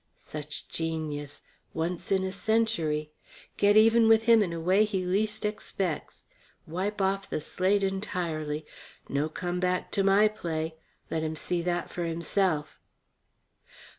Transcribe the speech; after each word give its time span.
"...such 0.33 0.67
genius... 0.67 1.43
once 1.75 2.11
in 2.11 2.23
a 2.23 2.31
century... 2.31 3.11
get 3.55 3.77
even 3.77 4.07
with 4.07 4.23
him 4.23 4.41
in 4.41 4.51
a 4.51 4.59
way 4.59 4.83
he 4.83 5.05
least 5.05 5.45
expects... 5.45 6.23
wipe 6.65 6.99
off 6.99 7.29
the 7.29 7.39
slate 7.39 7.83
entirely... 7.83 8.65
no 9.09 9.29
comeback 9.29 9.91
to 9.91 10.01
my 10.01 10.27
play... 10.27 10.73
let 11.11 11.21
him 11.21 11.35
see 11.35 11.61
that 11.61 11.91
for 11.91 12.03
himself. 12.03 12.79